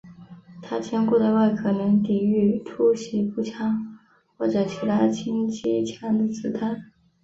[0.63, 3.99] 他坚固的外壳能抵御突袭步枪
[4.35, 6.91] 或者其他轻机枪的子弹。